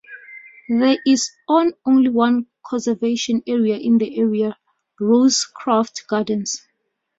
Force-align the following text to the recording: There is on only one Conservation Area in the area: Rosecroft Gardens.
There 0.67 0.97
is 1.05 1.29
on 1.47 1.73
only 1.85 2.09
one 2.09 2.47
Conservation 2.65 3.43
Area 3.45 3.77
in 3.77 3.99
the 3.99 4.17
area: 4.17 4.57
Rosecroft 4.99 6.07
Gardens. 6.07 6.59